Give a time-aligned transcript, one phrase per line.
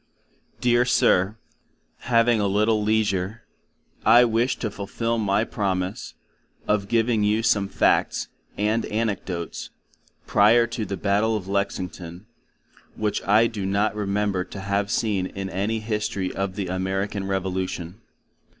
[0.61, 1.37] Dear Sir,
[2.09, 3.43] Having a little leisure,
[4.03, 6.15] I wish to fullfill my promise,
[6.67, 8.27] of giving you some facts,
[8.57, 9.69] and Anecdotes,
[10.25, 12.25] prior to the Battle of Lexington,
[12.95, 18.01] which I do not remember to have seen in any history of the American Revolution.